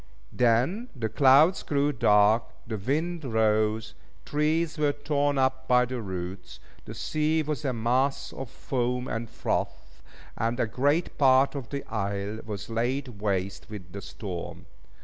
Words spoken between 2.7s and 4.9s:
wind rose, trees